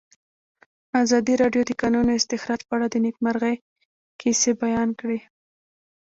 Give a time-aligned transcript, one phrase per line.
[1.03, 3.55] ازادي راډیو د د کانونو استخراج په اړه د نېکمرغۍ
[4.21, 5.19] کیسې بیان کړې.